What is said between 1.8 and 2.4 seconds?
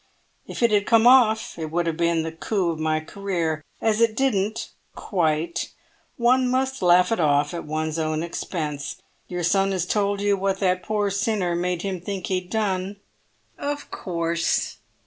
have been the